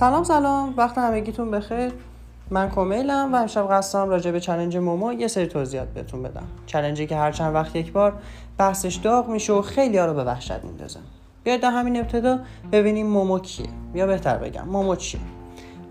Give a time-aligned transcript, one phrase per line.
[0.00, 0.74] سلام سلام.
[0.76, 1.92] وقت همگیتون بخیر.
[2.50, 6.42] من کمیلم و امشب قصدم راجع به challenge مومو یه سری توضیحات بهتون بدم.
[6.66, 8.12] challenge ی که هر چند وقت یک بار
[8.58, 11.00] بحثش داغ میشه و خیلی ها رو به وحشت میندازه.
[11.44, 12.38] بیاید در همین ابتدا
[12.72, 13.66] ببینیم مومو کیه.
[13.94, 15.20] یا بهتر بگم مومو چیه؟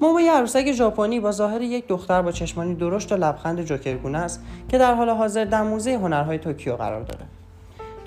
[0.01, 4.43] مومو یه عروسک ژاپنی با ظاهر یک دختر با چشمانی درشت و لبخند جوکرگونه است
[4.69, 7.25] که در حال حاضر در موزه هنرهای توکیو قرار داره.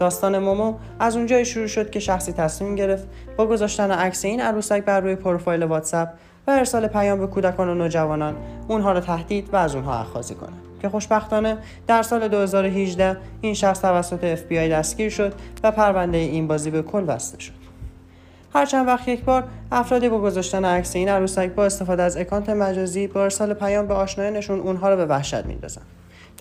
[0.02, 4.84] داستان مومو از اونجایی شروع شد که شخصی تصمیم گرفت با گذاشتن عکس این عروسک
[4.84, 6.08] بر روی پروفایل واتساپ
[6.46, 8.36] و ارسال پیام به کودکان و نوجوانان
[8.68, 10.52] اونها را تهدید و از اونها اخاذی کنه.
[10.82, 16.70] که خوشبختانه در سال 2018 این شخص توسط FBI دستگیر شد و پرونده این بازی
[16.70, 17.52] به کل بسته شد.
[18.54, 22.50] هر چند وقت یک بار افرادی با گذاشتن عکس این عروسک با استفاده از اکانت
[22.50, 25.82] مجازی با ارسال پیام به آشنایانشون اونها را به وحشت میندازن.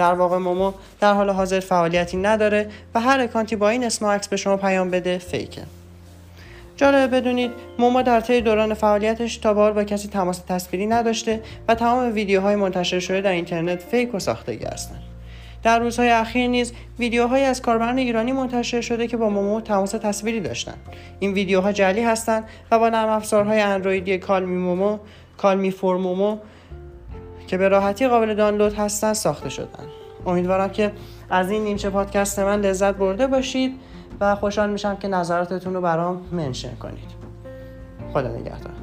[0.01, 4.05] در واقع مومو در حال حاضر فعالیتی نداره و هر account ی با این اسم
[4.05, 5.61] عکس به شما پیام بده fake ه.
[6.77, 11.75] جالبه بدونید مومو در طی دوران فعالیتش تا بار با کسی تماس تصویری نداشته و
[11.75, 15.01] تمام ویدیوهای منتشر شده در اینترنت fake و ساختگی هستند.
[15.63, 20.39] در روزهای اخیر نیز ویدیوهایی از کاربران ایرانی منتشر شده که با مومو تماس تصویری
[20.39, 20.77] داشتند
[21.19, 24.97] این ویدیوها جعلی هستند و با نرم افزارهای اندرویدی Call Me Momo
[25.37, 26.37] Call Me for Momo
[27.51, 29.83] که به راحتی قابل دانلود هستن ساخته شدن.
[30.25, 30.91] امیدوارم که
[31.29, 33.79] از این نیمچه پادکست من لذت برده باشید
[34.19, 37.11] و خوشحال میشم که نظراتتون رو برام منشن کنید.
[38.13, 38.73] خدا نگهدار.